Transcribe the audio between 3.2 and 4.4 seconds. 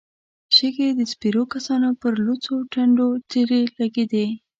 تېرې لګېدې.